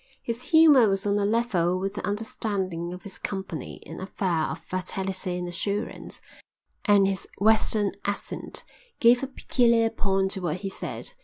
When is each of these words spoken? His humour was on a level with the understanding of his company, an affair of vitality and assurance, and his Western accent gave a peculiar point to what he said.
His 0.23 0.45
humour 0.45 0.89
was 0.89 1.05
on 1.05 1.19
a 1.19 1.25
level 1.25 1.79
with 1.79 1.93
the 1.93 2.03
understanding 2.03 2.91
of 2.91 3.03
his 3.03 3.19
company, 3.19 3.83
an 3.85 3.99
affair 4.01 4.45
of 4.45 4.65
vitality 4.65 5.37
and 5.37 5.47
assurance, 5.47 6.21
and 6.85 7.07
his 7.07 7.27
Western 7.37 7.91
accent 8.03 8.63
gave 8.99 9.21
a 9.21 9.27
peculiar 9.27 9.91
point 9.91 10.31
to 10.31 10.41
what 10.41 10.55
he 10.61 10.69
said. 10.71 11.13